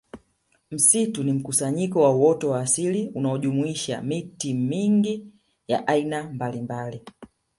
Msitu 0.71 1.23
ni 1.23 1.33
mkusanyiko 1.33 2.01
wa 2.01 2.15
uoto 2.15 2.55
asilia 2.55 3.09
unaojumuisha 3.15 4.01
miti 4.01 4.53
mingi 4.53 5.27
ya 5.67 5.87
aina 5.87 6.23
mbalimbali 6.23 7.03